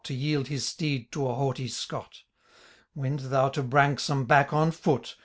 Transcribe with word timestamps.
To 0.05 0.17
yield^his 0.17 0.61
steed 0.61 1.11
to 1.11 1.27
a 1.27 1.35
haughty 1.35 1.67
Scott. 1.67 2.23
Wend 2.95 3.19
thou 3.19 3.49
to 3.49 3.61
Branksome 3.61 4.25
back 4.25 4.51
on 4.51 4.71
foot. 4.71 5.15